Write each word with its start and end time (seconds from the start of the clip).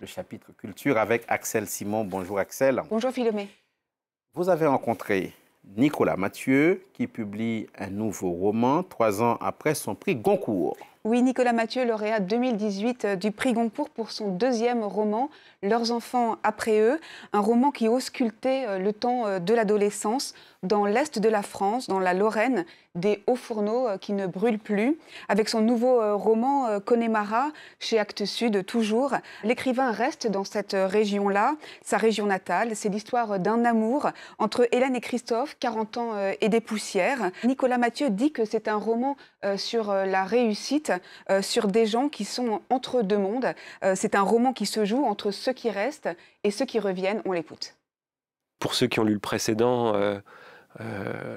le 0.00 0.06
chapitre 0.06 0.52
culture 0.56 0.98
avec 0.98 1.24
Axel 1.28 1.66
Simon. 1.66 2.04
Bonjour 2.04 2.38
Axel. 2.38 2.82
Bonjour 2.88 3.10
Philomé. 3.10 3.48
Vous 4.34 4.48
avez 4.48 4.66
rencontré 4.66 5.32
Nicolas 5.76 6.16
Mathieu 6.16 6.82
qui 6.94 7.06
publie 7.06 7.66
un 7.78 7.90
nouveau 7.90 8.30
roman 8.30 8.82
trois 8.82 9.22
ans 9.22 9.36
après 9.40 9.74
son 9.74 9.94
prix 9.94 10.16
Goncourt. 10.16 10.76
Oui, 11.04 11.22
Nicolas 11.22 11.54
Mathieu, 11.54 11.86
lauréat 11.86 12.20
2018 12.20 13.04
euh, 13.04 13.16
du 13.16 13.30
prix 13.30 13.54
Goncourt 13.54 13.88
pour 13.88 14.10
son 14.10 14.28
deuxième 14.28 14.84
roman, 14.84 15.30
Leurs 15.62 15.92
enfants 15.92 16.36
après 16.42 16.78
eux, 16.80 17.00
un 17.32 17.40
roman 17.40 17.70
qui 17.70 17.88
auscultait 17.88 18.66
euh, 18.66 18.78
le 18.78 18.92
temps 18.92 19.26
euh, 19.26 19.38
de 19.38 19.54
l'adolescence 19.54 20.34
dans 20.62 20.84
l'est 20.84 21.18
de 21.18 21.28
la 21.30 21.42
France, 21.42 21.86
dans 21.86 22.00
la 22.00 22.12
Lorraine, 22.12 22.66
des 22.94 23.22
hauts 23.26 23.36
fourneaux 23.36 23.86
qui 24.00 24.12
ne 24.12 24.26
brûlent 24.26 24.58
plus. 24.58 24.98
Avec 25.28 25.48
son 25.48 25.60
nouveau 25.60 26.16
roman 26.16 26.80
Connemara, 26.80 27.50
chez 27.78 27.98
Actes 27.98 28.24
Sud, 28.24 28.66
toujours, 28.66 29.14
l'écrivain 29.44 29.92
reste 29.92 30.26
dans 30.26 30.44
cette 30.44 30.74
région-là, 30.74 31.54
sa 31.82 31.98
région 31.98 32.26
natale. 32.26 32.74
C'est 32.74 32.88
l'histoire 32.88 33.38
d'un 33.38 33.64
amour 33.64 34.10
entre 34.38 34.68
Hélène 34.72 34.96
et 34.96 35.00
Christophe, 35.00 35.56
40 35.60 35.96
ans 35.98 36.12
et 36.40 36.48
des 36.48 36.60
poussières. 36.60 37.30
Nicolas 37.44 37.78
Mathieu 37.78 38.10
dit 38.10 38.32
que 38.32 38.44
c'est 38.44 38.66
un 38.66 38.76
roman 38.76 39.16
sur 39.56 39.92
la 39.92 40.24
réussite 40.24 40.92
euh, 41.30 41.42
sur 41.42 41.66
des 41.66 41.86
gens 41.86 42.08
qui 42.08 42.24
sont 42.24 42.62
entre 42.70 43.02
deux 43.02 43.18
mondes. 43.18 43.54
Euh, 43.84 43.94
c'est 43.96 44.14
un 44.14 44.22
roman 44.22 44.52
qui 44.52 44.66
se 44.66 44.84
joue 44.84 45.04
entre 45.04 45.30
ceux 45.30 45.52
qui 45.52 45.70
restent 45.70 46.08
et 46.44 46.50
ceux 46.50 46.64
qui 46.64 46.78
reviennent. 46.78 47.22
On 47.24 47.32
l'écoute. 47.32 47.76
Pour 48.58 48.74
ceux 48.74 48.86
qui 48.86 49.00
ont 49.00 49.04
lu 49.04 49.14
le 49.14 49.20
précédent, 49.20 49.94
euh, 49.94 50.20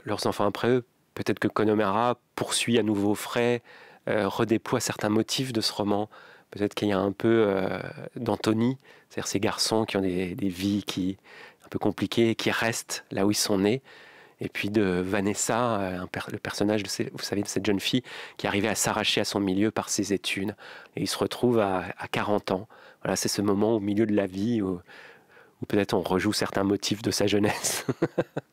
leurs 0.04 0.28
enfants 0.28 0.46
après 0.46 0.70
eux, 0.70 0.86
peut-être 1.14 1.40
que 1.40 1.48
Connemara 1.48 2.18
poursuit 2.36 2.80
à 2.80 2.84
nouveau 2.84 3.16
frais, 3.16 3.62
redéploie 4.08 4.80
certains 4.80 5.10
motifs 5.10 5.54
de 5.54 5.62
ce 5.62 5.72
roman. 5.72 6.10
Peut-être 6.52 6.74
qu'il 6.74 6.90
y 6.90 6.92
a 6.92 7.00
un 7.00 7.12
peu 7.12 7.56
d'Anthony, 8.16 8.78
c'est-à-dire 9.10 9.28
ces 9.28 9.40
garçons 9.40 9.86
qui 9.86 9.98
ont 9.98 10.02
des, 10.02 10.36
vies 10.36 10.84
qui, 10.84 11.18
un 11.66 11.70
peu 11.70 11.80
compliquées, 11.80 12.36
qui 12.36 12.52
restent 12.52 13.06
là 13.12 13.26
où 13.26 13.32
ils 13.32 13.36
sont 13.36 13.60
nés 13.60 13.82
et 14.44 14.50
puis 14.50 14.70
de 14.70 14.82
Vanessa, 14.82 15.80
euh, 15.80 16.06
le 16.32 16.38
personnage, 16.38 16.84
de 16.84 16.90
cette 16.90 17.66
jeune 17.66 17.80
fille 17.80 18.04
qui 18.38 18.46
arrivait 18.46 18.68
à 18.68 18.76
s'arracher 18.76 19.22
à 19.22 19.26
son 19.26 19.40
milieu 19.40 19.72
par 19.72 19.90
ses 19.90 20.12
études. 20.12 20.56
Et 20.98 21.02
il 21.02 21.08
se 21.08 21.18
retrouve 21.18 21.60
à, 21.60 21.86
40 22.12 22.52
ans. 22.52 22.68
Voilà, 23.02 23.16
c'est 23.16 23.30
ce 23.30 23.42
moment 23.42 23.76
au 23.76 23.80
milieu 23.80 24.06
de 24.06 24.14
la 24.14 24.28
vie 24.28 24.62
où 24.62 24.82
peut-être 25.68 25.94
on 25.94 26.02
rejoue 26.02 26.34
certains 26.34 26.64
motifs 26.64 27.02
de 27.02 27.12
sa 27.12 27.26
jeunesse. 27.26 27.86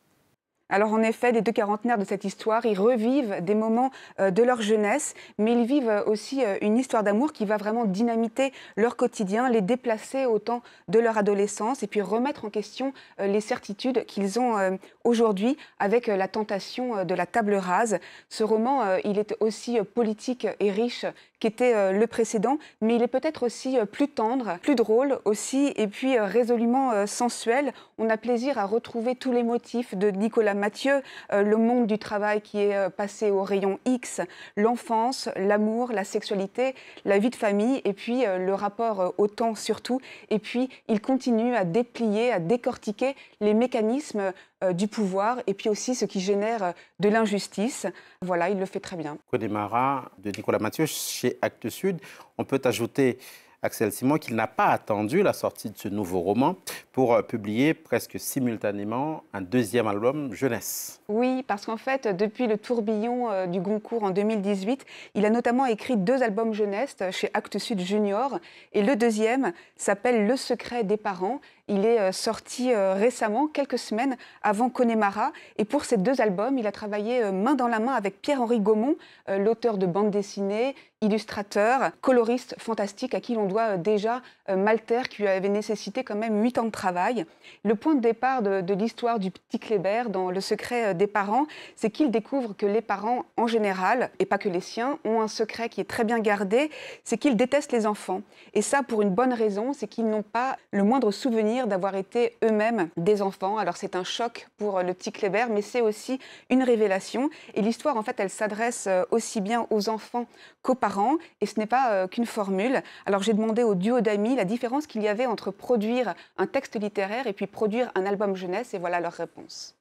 Alors 0.73 0.93
en 0.93 1.01
effet, 1.03 1.33
les 1.33 1.41
deux 1.41 1.51
quarantenaires 1.51 1.97
de 1.97 2.05
cette 2.05 2.23
histoire, 2.23 2.65
ils 2.65 2.79
revivent 2.79 3.41
des 3.41 3.55
moments 3.55 3.91
euh, 4.21 4.31
de 4.31 4.41
leur 4.41 4.61
jeunesse, 4.61 5.15
mais 5.37 5.51
ils 5.51 5.65
vivent 5.65 5.89
euh, 5.89 6.05
aussi 6.05 6.45
euh, 6.45 6.57
une 6.61 6.77
histoire 6.77 7.03
d'amour 7.03 7.33
qui 7.33 7.43
va 7.43 7.57
vraiment 7.57 7.83
dynamiter 7.83 8.53
leur 8.77 8.95
quotidien, 8.95 9.49
les 9.49 9.59
déplacer 9.59 10.25
au 10.25 10.39
temps 10.39 10.61
de 10.87 10.97
leur 10.97 11.17
adolescence 11.17 11.83
et 11.83 11.87
puis 11.87 12.01
remettre 12.01 12.45
en 12.45 12.49
question 12.49 12.93
les 13.19 13.41
certitudes 13.41 14.05
qu'ils 14.05 14.39
ont 14.39 14.77
aujourd'hui 15.03 15.57
avec 15.79 16.07
la 16.07 16.27
tentation 16.27 17.03
de 17.03 17.13
la 17.13 17.25
table 17.25 17.55
rase. 17.55 17.99
Ce 18.29 18.43
roman, 18.43 18.97
il 19.03 19.19
est 19.19 19.35
aussi 19.39 19.79
politique 19.93 20.47
et 20.59 20.71
riche 20.71 21.05
qu'était 21.39 21.91
le 21.91 22.07
précédent, 22.07 22.57
mais 22.81 22.95
il 22.95 23.01
est 23.01 23.07
peut-être 23.07 23.43
aussi 23.43 23.77
plus 23.91 24.07
tendre, 24.07 24.57
plus 24.61 24.75
drôle 24.75 25.19
aussi, 25.25 25.73
et 25.75 25.87
puis 25.87 26.19
résolument 26.19 27.07
sensuel. 27.07 27.73
On 27.97 28.09
a 28.09 28.17
plaisir 28.17 28.57
à 28.57 28.65
retrouver 28.65 29.15
tous 29.15 29.31
les 29.31 29.43
motifs 29.43 29.95
de 29.95 30.11
Nicolas 30.11 30.53
Mathieu, 30.61 31.01
euh, 31.33 31.41
le 31.41 31.57
monde 31.57 31.87
du 31.87 31.97
travail 31.97 32.39
qui 32.39 32.59
est 32.59 32.75
euh, 32.75 32.89
passé 32.91 33.31
au 33.31 33.41
rayon 33.41 33.79
X, 33.85 34.21
l'enfance, 34.55 35.27
l'amour, 35.35 35.91
la 35.91 36.03
sexualité, 36.03 36.75
la 37.03 37.17
vie 37.17 37.31
de 37.31 37.35
famille 37.35 37.81
et 37.83 37.93
puis 37.93 38.27
euh, 38.27 38.37
le 38.37 38.53
rapport 38.53 39.15
au 39.17 39.27
temps 39.27 39.55
surtout. 39.55 39.99
Et 40.29 40.37
puis 40.37 40.69
il 40.87 41.01
continue 41.01 41.55
à 41.55 41.65
déplier, 41.65 42.31
à 42.31 42.39
décortiquer 42.39 43.15
les 43.39 43.55
mécanismes 43.55 44.33
du 44.73 44.87
pouvoir 44.87 45.39
et 45.47 45.55
puis 45.55 45.69
aussi 45.69 45.95
ce 45.95 46.05
qui 46.05 46.19
génère 46.19 46.75
de 46.99 47.09
l'injustice. 47.09 47.87
Voilà, 48.21 48.49
il 48.51 48.59
le 48.59 48.67
fait 48.67 48.79
très 48.79 48.95
bien. 48.95 49.17
Connemara 49.31 50.11
de 50.19 50.29
Nicolas 50.29 50.59
Mathieu 50.59 50.85
chez 50.85 51.39
Actes 51.41 51.69
Sud. 51.69 51.99
On 52.37 52.43
peut 52.43 52.61
ajouter 52.65 53.17
Axel 53.63 53.91
Simon 53.91 54.17
qu'il 54.17 54.35
n'a 54.35 54.47
pas 54.47 54.69
attendu 54.69 55.21
la 55.21 55.33
sortie 55.33 55.69
de 55.69 55.77
ce 55.77 55.87
nouveau 55.87 56.21
roman 56.21 56.55
pour 56.91 57.13
euh, 57.13 57.21
publier 57.21 57.75
presque 57.75 58.19
simultanément 58.19 59.23
un 59.33 59.41
deuxième 59.41 59.85
album 59.85 60.33
jeunesse. 60.33 60.99
Oui, 61.07 61.43
parce 61.43 61.67
qu'en 61.67 61.77
fait, 61.77 62.07
depuis 62.07 62.47
le 62.47 62.57
tourbillon 62.57 63.29
euh, 63.29 63.45
du 63.45 63.61
Goncourt 63.61 64.03
en 64.03 64.09
2018, 64.09 64.83
il 65.13 65.25
a 65.27 65.29
notamment 65.29 65.67
écrit 65.67 65.95
deux 65.95 66.23
albums 66.23 66.53
jeunesse 66.53 66.95
chez 67.11 67.29
Actes 67.35 67.59
Sud 67.59 67.81
Junior. 67.81 68.39
Et 68.73 68.81
le 68.81 68.95
deuxième 68.95 69.53
s'appelle 69.75 70.25
Le 70.25 70.37
secret 70.37 70.83
des 70.83 70.97
parents. 70.97 71.39
Il 71.67 71.85
est 71.85 71.99
euh, 71.99 72.11
sorti 72.11 72.73
récemment, 72.73 73.47
quelques 73.47 73.77
semaines 73.77 74.15
avant 74.41 74.69
Connemara. 74.69 75.31
Et 75.57 75.65
pour 75.65 75.85
ces 75.85 75.97
deux 75.97 76.21
albums, 76.21 76.57
il 76.57 76.67
a 76.67 76.71
travaillé 76.71 77.31
main 77.31 77.55
dans 77.55 77.67
la 77.67 77.79
main 77.79 77.93
avec 77.93 78.21
Pierre-Henri 78.21 78.59
Gaumont, 78.59 78.95
l'auteur 79.27 79.77
de 79.77 79.85
bandes 79.85 80.11
dessinées, 80.11 80.75
illustrateur, 81.01 81.91
coloriste 82.01 82.55
fantastique, 82.59 83.13
à 83.13 83.21
qui 83.21 83.33
l'on 83.33 83.45
doit 83.45 83.77
déjà 83.77 84.21
Malter, 84.49 85.03
qui 85.09 85.21
lui 85.21 85.27
avait 85.27 85.49
nécessité 85.49 86.03
quand 86.03 86.15
même 86.15 86.41
huit 86.41 86.57
ans 86.57 86.65
de 86.65 86.71
travail. 86.71 87.25
Le 87.63 87.75
point 87.75 87.95
de 87.95 88.01
départ 88.01 88.41
de, 88.41 88.73
l'histoire 88.73 89.19
du 89.19 89.31
petit 89.31 89.59
Kléber 89.59 90.03
dans 90.09 90.31
Le 90.31 90.41
secret 90.41 90.87
euh, 90.87 90.93
des 90.93 91.07
parents, 91.07 91.45
c'est 91.75 91.89
qu'il 91.89 92.11
découvre 92.11 92.55
que 92.55 92.65
les 92.65 92.81
parents, 92.81 93.25
en 93.37 93.47
général, 93.47 94.09
et 94.19 94.25
pas 94.25 94.37
que 94.37 94.49
les 94.49 94.61
siens, 94.61 94.99
ont 95.05 95.21
un 95.21 95.27
secret 95.27 95.69
qui 95.69 95.81
est 95.81 95.89
très 95.89 96.03
bien 96.03 96.19
gardé, 96.19 96.69
c'est 97.03 97.17
qu'ils 97.17 97.35
détestent 97.35 97.71
les 97.71 97.85
enfants. 97.85 98.21
Et 98.53 98.61
ça, 98.61 98.83
pour 98.83 99.01
une 99.01 99.09
bonne 99.09 99.33
raison, 99.33 99.73
c'est 99.73 99.87
qu'ils 99.87 100.09
n'ont 100.09 100.23
pas 100.23 100.57
le 100.71 100.83
moindre 100.83 101.11
souvenir 101.11 101.50
d'avoir 101.67 101.95
été 101.95 102.37
eux-mêmes 102.43 102.89
des 102.97 103.21
enfants. 103.21 103.57
Alors 103.57 103.77
c'est 103.77 103.95
un 103.95 104.03
choc 104.03 104.47
pour 104.57 104.77
euh, 104.77 104.83
le 104.83 104.93
petit 104.93 105.11
Kléber, 105.11 105.45
mais 105.49 105.61
c'est 105.61 105.81
aussi 105.81 106.19
une 106.49 106.63
révélation. 106.63 107.29
Et 107.53 107.61
l'histoire, 107.61 107.97
en 107.97 108.03
fait, 108.03 108.19
elle 108.19 108.29
s'adresse 108.29 108.87
euh, 108.87 109.03
aussi 109.11 109.41
bien 109.41 109.67
aux 109.69 109.89
enfants 109.89 110.27
qu'aux 110.61 110.75
parents, 110.75 111.17
et 111.41 111.45
ce 111.45 111.59
n'est 111.59 111.65
pas 111.65 112.07
qu'une 112.07 112.25
formule. 112.25 112.81
Alors 113.05 113.23
j'ai 113.23 113.33
demandé 113.33 113.63
au 113.63 113.75
duo 113.75 114.01
d'amis 114.01 114.35
la 114.35 114.45
différence 114.45 114.87
qu'il 114.87 115.01
y 115.01 115.07
avait 115.07 115.25
entre 115.25 115.51
produire 115.51 116.13
un 116.37 116.47
texte 116.47 116.79
littéraire 116.79 117.27
et 117.27 117.33
puis 117.33 117.47
produire 117.47 117.91
un 117.95 118.05
album 118.05 118.35
jeunesse, 118.35 118.73
et 118.73 118.79
voilà 118.79 118.99
leur 118.99 119.13
réponse. 119.13 119.75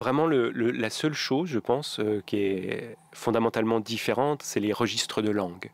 Vraiment, 0.00 0.26
la 0.26 0.90
seule 0.90 1.14
chose, 1.14 1.48
je 1.48 1.58
pense, 1.58 2.00
euh, 2.00 2.22
qui 2.26 2.36
est 2.36 2.96
fondamentalement 3.14 3.80
différente, 3.80 4.42
c'est 4.42 4.60
les 4.60 4.74
registres 4.74 5.22
de 5.22 5.30
langue. 5.30 5.70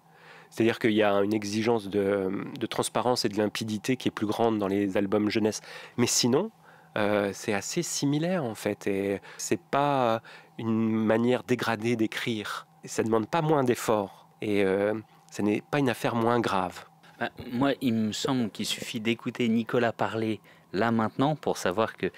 C'est-à-dire 0.53 0.79
qu'il 0.79 0.93
y 0.93 1.03
a 1.03 1.15
une 1.23 1.33
exigence 1.33 1.89
de, 1.89 2.31
transparence 2.69 3.25
et 3.25 3.31
de 3.31 3.39
limpidité 3.39 3.97
qui 3.97 4.09
est 4.09 4.13
plus 4.13 4.27
grande 4.27 4.59
dans 4.59 4.69
les 4.69 4.99
albums 4.99 5.31
jeunesse. 5.31 5.63
Mais 5.97 6.07
sinon, 6.07 6.51
euh, 6.99 7.31
c'est 7.33 7.55
assez 7.55 7.83
similaire 7.83 8.45
en 8.45 8.55
fait. 8.55 8.87
Et 8.87 9.23
c'est 9.39 9.59
pas 9.61 10.21
une 10.59 10.91
manière 10.91 11.43
dégradée 11.43 11.97
d'écrire. 11.97 12.67
Ça 12.85 13.03
demande 13.03 13.29
pas 13.29 13.41
moins 13.41 13.65
d'efforts. 13.65 14.29
Et 14.43 14.63
euh, 14.63 14.93
ce 15.31 15.41
n'est 15.41 15.63
pas 15.63 15.79
une 15.79 15.89
affaire 15.89 16.15
moins 16.15 16.39
grave. 16.39 16.85
Bah, 17.19 17.31
moi, 17.51 17.73
il 17.81 17.95
me 17.95 18.13
semble 18.13 18.51
qu'il 18.51 18.67
suffit 18.67 19.01
d'écouter 19.01 19.49
Nicolas 19.49 19.93
parler 19.93 20.39
là 20.75 20.91
maintenant 20.91 21.35
pour 21.35 21.57
savoir 21.57 21.97
qu'il 21.97 22.11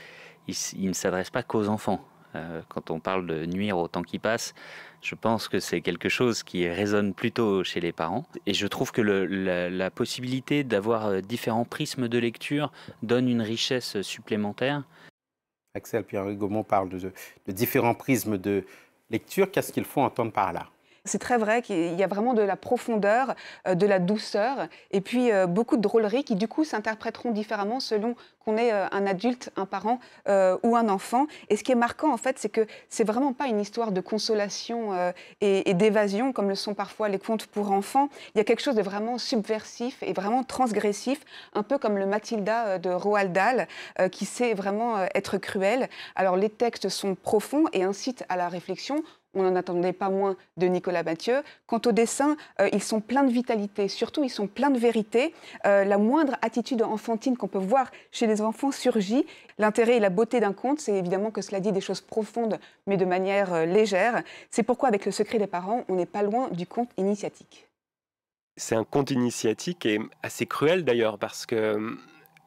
il 0.48 0.88
ne 0.88 0.92
s'adresse 0.92 1.30
pas 1.30 1.44
qu'aux 1.44 1.68
enfants. 1.68 2.04
Euh, 2.34 2.62
quand 2.68 2.90
on 2.90 3.00
parle 3.00 3.26
de 3.26 3.46
nuire 3.46 3.78
au 3.78 3.88
temps 3.88 4.02
qui 4.02 4.18
passe, 4.18 4.54
je 5.02 5.14
pense 5.14 5.48
que 5.48 5.60
c'est 5.60 5.80
quelque 5.80 6.08
chose 6.08 6.42
qui 6.42 6.68
résonne 6.68 7.14
plutôt 7.14 7.62
chez 7.64 7.80
les 7.80 7.92
parents. 7.92 8.24
Et 8.46 8.54
je 8.54 8.66
trouve 8.66 8.92
que 8.92 9.02
la, 9.02 9.90
possibilité 9.90 10.64
d'avoir 10.64 11.06
euh, 11.06 11.20
différents 11.20 11.64
prismes 11.64 12.08
de 12.08 12.18
lecture 12.18 12.72
donne 13.02 13.28
une 13.28 13.42
richesse 13.42 14.00
supplémentaire. 14.02 14.82
Axel 15.74 16.04
Pierre 16.04 16.32
Gaumont 16.34 16.64
parle 16.64 16.88
de, 16.88 16.98
de 16.98 17.52
différents 17.52 17.94
prismes 17.94 18.38
de 18.38 18.64
lecture. 19.10 19.50
Qu'est-ce 19.50 19.72
qu'il 19.72 19.84
faut 19.84 20.00
entendre 20.00 20.32
par 20.32 20.52
là? 20.52 20.68
C'est 21.04 21.18
très 21.18 21.36
vrai 21.36 21.62
qu'il 21.62 21.94
y 21.94 22.02
a 22.02 22.06
vraiment 22.06 22.32
de 22.34 22.42
la 22.42 22.56
profondeur, 22.56 23.34
euh, 23.68 23.74
de 23.74 23.86
la 23.86 23.98
douceur, 23.98 24.68
et 24.90 25.00
puis 25.00 25.30
euh, 25.30 25.46
beaucoup 25.46 25.76
de 25.76 25.82
drôleries 25.82 26.24
qui 26.24 26.34
du 26.34 26.48
coup 26.48 26.64
s'interpréteront 26.64 27.30
différemment 27.30 27.78
selon 27.78 28.16
qu'on 28.44 28.56
est 28.56 28.72
euh, 28.72 28.86
un 28.90 29.06
adulte, 29.06 29.50
un 29.56 29.66
parent 29.66 30.00
ou 30.62 30.76
un 30.76 30.88
enfant. 30.88 31.26
Et 31.50 31.56
ce 31.56 31.64
qui 31.64 31.72
est 31.72 31.76
marquant 31.76 32.12
en 32.12 32.16
fait, 32.16 32.38
c'est 32.38 32.48
que 32.48 32.66
c'est 32.88 33.04
vraiment 33.04 33.32
pas 33.32 33.46
une 33.46 33.60
histoire 33.60 33.92
de 33.92 34.00
consolation 34.00 35.12
et, 35.40 35.74
d'évasion 35.74 36.32
comme 36.32 36.48
le 36.48 36.54
sont 36.54 36.74
parfois 36.74 37.08
les 37.08 37.18
contes 37.18 37.46
pour 37.46 37.70
enfants. 37.70 38.08
Il 38.34 38.38
y 38.38 38.40
a 38.40 38.44
quelque 38.44 38.62
chose 38.62 38.74
de 38.74 38.82
vraiment 38.82 39.18
subversif 39.18 40.02
et 40.02 40.12
vraiment 40.12 40.42
transgressif, 40.44 41.20
un 41.54 41.62
peu 41.62 41.78
comme 41.78 41.98
le 41.98 42.06
Mathilda 42.06 42.78
de 42.78 42.90
Roald 42.90 43.32
Dahl, 43.32 43.68
qui 44.10 44.24
sait 44.24 44.54
vraiment 44.54 45.04
être 45.14 45.38
cruel. 45.38 45.88
Alors 46.16 46.36
les 46.36 46.50
textes 46.50 46.88
sont 46.88 47.14
profonds 47.14 47.64
et 47.72 47.84
incitent 47.84 48.24
à 48.28 48.36
la 48.36 48.48
réflexion 48.48 49.02
on 49.34 49.42
n'en 49.42 49.56
attendait 49.56 49.92
pas 49.92 50.08
moins 50.08 50.36
de 50.56 50.66
Nicolas 50.66 51.02
Mathieu. 51.02 51.42
Quant 51.66 51.80
au 51.86 51.92
dessin, 51.92 52.36
euh, 52.60 52.68
ils 52.72 52.82
sont 52.82 53.00
pleins 53.00 53.24
de 53.24 53.32
vitalité, 53.32 53.88
surtout 53.88 54.24
ils 54.24 54.30
sont 54.30 54.46
pleins 54.46 54.70
de 54.70 54.78
vérité. 54.78 55.34
Euh, 55.66 55.84
la 55.84 55.98
moindre 55.98 56.36
attitude 56.42 56.82
enfantine 56.82 57.36
qu'on 57.36 57.48
peut 57.48 57.58
voir 57.58 57.90
chez 58.10 58.26
les 58.26 58.40
enfants 58.40 58.72
surgit. 58.72 59.26
L'intérêt 59.58 59.96
et 59.96 60.00
la 60.00 60.10
beauté 60.10 60.40
d'un 60.40 60.52
conte, 60.52 60.80
c'est 60.80 60.94
évidemment 60.94 61.30
que 61.30 61.40
cela 61.40 61.60
dit 61.60 61.72
des 61.72 61.80
choses 61.80 62.00
profondes, 62.00 62.58
mais 62.86 62.96
de 62.96 63.04
manière 63.04 63.52
euh, 63.52 63.66
légère. 63.66 64.22
C'est 64.50 64.62
pourquoi 64.62 64.88
avec 64.88 65.06
le 65.06 65.12
secret 65.12 65.38
des 65.38 65.46
parents, 65.46 65.84
on 65.88 65.94
n'est 65.94 66.06
pas 66.06 66.22
loin 66.22 66.48
du 66.50 66.66
conte 66.66 66.90
initiatique. 66.96 67.68
C'est 68.56 68.76
un 68.76 68.84
conte 68.84 69.10
initiatique 69.10 69.84
et 69.86 69.98
assez 70.22 70.46
cruel 70.46 70.84
d'ailleurs 70.84 71.18
parce 71.18 71.44
que 71.44 71.96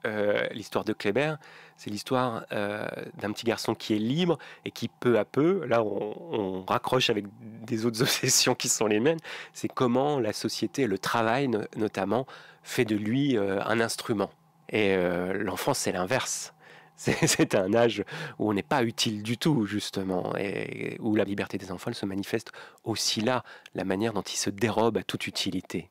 euh, 0.07 0.48
l'histoire 0.51 0.83
de 0.83 0.94
Kléber, 0.94 1.36
c'est 1.75 1.89
l'histoire 1.89 2.45
euh, 2.51 2.88
d'un 3.19 3.31
petit 3.31 3.45
garçon 3.45 3.75
qui 3.75 3.94
est 3.94 4.00
libre 4.00 4.38
et 4.65 4.71
qui 4.71 4.88
peu 4.88 5.19
à 5.19 5.25
peu, 5.25 5.65
là 5.65 5.83
on, 5.83 6.63
raccroche 6.68 7.09
avec 7.09 7.25
des 7.65 7.86
autres 7.86 8.01
obsessions 8.04 8.56
qui 8.56 8.69
sont 8.69 8.88
les 8.88 9.00
mêmes, 9.00 9.19
c'est 9.54 9.68
comment 9.68 10.19
la 10.19 10.33
société, 10.33 10.88
le 10.88 10.98
travail 10.98 11.50
notamment, 11.75 12.25
fait 12.63 12.86
de 12.86 12.95
lui 12.95 13.38
euh, 13.38 13.62
un 13.63 13.80
instrument. 13.80 14.31
Et 14.69 14.98
l'enfance, 15.33 15.77
c'est 15.77 15.94
l'inverse. 15.94 16.53
C'est 16.98 17.56
un 17.56 17.74
âge 17.74 18.03
où 18.38 18.50
on 18.50 18.53
n'est 18.53 18.63
pas 18.63 18.83
utile 18.83 19.21
du 19.24 19.38
tout, 19.38 19.65
justement, 19.65 20.36
et 20.36 20.98
où 21.00 21.15
la 21.15 21.24
liberté 21.24 21.57
des 21.57 21.71
enfants 21.71 21.94
se 21.94 22.06
manifeste 22.06 22.51
aussi 22.83 23.21
là, 23.21 23.44
la 23.75 23.86
manière 23.86 24.13
dont 24.13 24.24
ils 24.24 24.36
se 24.36 24.50
dérobent 24.50 24.98
à 24.98 25.03
toute 25.03 25.27
utilité. 25.27 25.89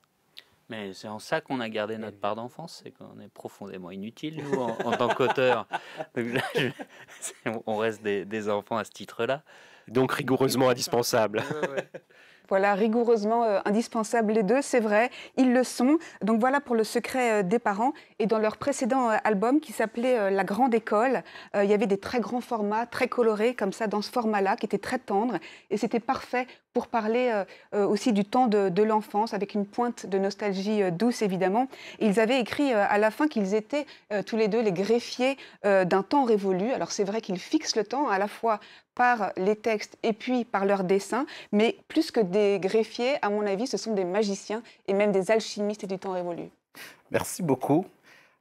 Mais 0.69 0.93
c'est 0.95 1.09
en 1.09 1.19
ça 1.21 1.41
qu'on 1.41 1.61
a 1.61 1.69
gardé 1.69 1.97
notre 1.97 2.19
part 2.19 2.35
d'enfance, 2.35 2.83
c'est 2.83 2.91
qu'on 2.91 3.21
est 3.21 3.29
profondément 3.29 3.91
inutile, 3.93 4.43
nous, 4.43 4.61
en, 4.61 4.97
tant 4.97 5.09
qu'auteur. 5.09 5.69
on 7.67 7.77
reste 7.77 8.03
des, 8.03 8.49
enfants 8.49 8.77
à 8.77 8.85
ce 8.85 8.91
titre-là. 8.91 9.43
Donc 9.87 10.13
rigoureusement 10.13 10.69
indispensable. 10.69 11.45
Voilà, 12.49 12.75
rigoureusement 12.75 13.45
euh, 13.45 13.59
indispensables 13.65 14.33
les 14.33 14.43
deux, 14.45 14.63
c'est 14.63 14.81
vrai, 14.81 15.11
ils 15.37 15.53
le 15.53 15.65
sont. 15.65 15.99
Donc 16.23 16.39
voilà 16.39 16.61
pour 16.61 16.77
le 16.77 16.85
secret 16.85 17.41
euh, 17.41 17.43
des 17.43 17.59
parents. 17.59 17.93
Et 18.19 18.27
dans 18.27 18.39
leur 18.39 18.57
précédent 18.57 19.11
euh, 19.11 19.17
album 19.25 19.61
qui 19.61 19.73
s'appelait 19.73 20.31
La 20.31 20.45
Grande 20.45 20.75
École, 20.75 21.23
il 21.55 21.69
y 21.69 21.75
avait 21.75 21.87
des 21.87 21.99
très 21.99 22.21
grands 22.21 22.41
formats, 22.41 22.87
très 22.87 23.09
colorés, 23.09 23.55
comme 23.55 23.73
ça, 23.73 23.87
dans 23.87 24.03
ce 24.03 24.11
format-là, 24.11 24.57
qui 24.57 24.67
était 24.67 24.79
très 24.79 24.99
tendre. 24.99 25.39
Et 25.71 25.77
c'était 25.77 26.01
parfait 26.01 26.47
pour 26.73 26.89
parler 26.89 27.33
aussi 27.73 28.13
du 28.13 28.25
temps 28.25 28.47
de, 28.49 28.83
l'enfance, 28.83 29.33
avec 29.33 29.55
une 29.55 29.67
pointe 29.67 30.07
de 30.07 30.19
nostalgie 30.19 30.93
douce, 30.93 31.23
évidemment. 31.23 31.69
ils 32.01 32.21
avaient 32.21 32.41
écrit 32.41 32.73
à 32.73 32.99
la 32.99 33.11
fin 33.11 33.29
qu'ils 33.29 33.55
étaient 33.55 33.87
tous 34.27 34.37
les 34.37 34.49
deux 34.49 34.61
les 34.61 34.73
greffiers 34.73 35.39
d'un 35.65 36.03
temps 36.03 36.25
révolu. 36.25 36.71
Alors 36.73 36.93
c'est 36.93 37.05
vrai 37.05 37.21
qu'ils 37.21 37.39
fixent 37.39 37.77
le 37.77 37.85
temps 37.85 38.09
à 38.09 38.19
la 38.19 38.29
fois 38.29 38.61
par 38.97 39.31
les 39.37 39.55
textes 39.55 39.97
et 40.03 40.13
puis 40.13 40.45
par 40.45 40.65
leurs 40.65 40.83
dessins, 40.83 41.27
mais 41.53 41.77
plus 41.87 42.11
que 42.11 42.21
des 42.37 42.59
greffiers, 42.61 43.17
à 43.23 43.31
mon 43.31 43.47
avis, 43.47 43.67
ce 43.67 43.79
sont 43.79 43.95
des 43.95 44.05
magiciens 44.05 44.63
et 44.87 44.93
même 44.93 45.11
des 45.11 45.31
alchimistes 45.31 45.87
du 45.87 45.99
temps 45.99 46.13
révolu. 46.13 46.51
Merci 47.11 47.43
beaucoup, 47.43 47.87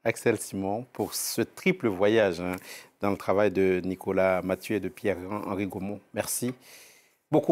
Axel 0.03 0.37
Simon, 0.37 0.85
pour 0.91 1.13
ce 1.13 1.41
triple 1.41 1.87
voyage 1.87 2.41
hein, 2.41 2.57
dans 2.99 3.11
le 3.11 3.17
travail 3.17 3.51
de 3.51 3.81
Nicolas 3.85 4.41
Mathieu 4.41 4.75
et 4.75 4.79
de 4.81 4.89
Pierre-Henri 4.89 5.67
Gaumont. 5.67 6.01
Merci. 6.13 6.53